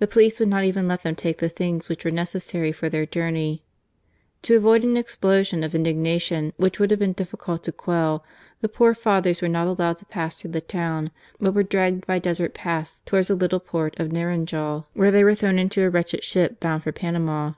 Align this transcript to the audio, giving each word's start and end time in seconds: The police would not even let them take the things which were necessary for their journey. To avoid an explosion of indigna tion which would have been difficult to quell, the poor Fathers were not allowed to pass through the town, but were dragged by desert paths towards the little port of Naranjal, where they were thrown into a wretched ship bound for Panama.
The 0.00 0.06
police 0.06 0.38
would 0.38 0.50
not 0.50 0.64
even 0.64 0.86
let 0.86 1.02
them 1.02 1.14
take 1.14 1.38
the 1.38 1.48
things 1.48 1.88
which 1.88 2.04
were 2.04 2.10
necessary 2.10 2.72
for 2.72 2.90
their 2.90 3.06
journey. 3.06 3.62
To 4.42 4.54
avoid 4.54 4.82
an 4.84 4.98
explosion 4.98 5.64
of 5.64 5.72
indigna 5.72 6.20
tion 6.20 6.52
which 6.58 6.78
would 6.78 6.90
have 6.90 7.00
been 7.00 7.14
difficult 7.14 7.64
to 7.64 7.72
quell, 7.72 8.22
the 8.60 8.68
poor 8.68 8.92
Fathers 8.92 9.40
were 9.40 9.48
not 9.48 9.66
allowed 9.66 9.96
to 9.96 10.04
pass 10.04 10.36
through 10.36 10.50
the 10.50 10.60
town, 10.60 11.10
but 11.40 11.54
were 11.54 11.62
dragged 11.62 12.06
by 12.06 12.18
desert 12.18 12.52
paths 12.52 13.02
towards 13.06 13.28
the 13.28 13.34
little 13.34 13.58
port 13.60 13.98
of 13.98 14.12
Naranjal, 14.12 14.84
where 14.92 15.10
they 15.10 15.24
were 15.24 15.34
thrown 15.34 15.58
into 15.58 15.82
a 15.86 15.88
wretched 15.88 16.22
ship 16.22 16.60
bound 16.60 16.82
for 16.82 16.92
Panama. 16.92 17.54